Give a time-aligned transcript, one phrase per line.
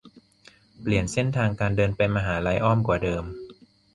[0.81, 3.23] เปลี่ยนเส้นทางการเดินไปมหาลัย อ้อมกว่าเดิม